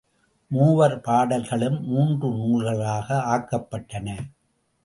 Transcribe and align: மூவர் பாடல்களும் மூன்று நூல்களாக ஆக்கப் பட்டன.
மூவர் 0.51 1.01
பாடல்களும் 1.01 1.77
மூன்று 1.83 2.27
நூல்களாக 2.27 3.19
ஆக்கப் 3.35 3.69
பட்டன. 3.69 4.17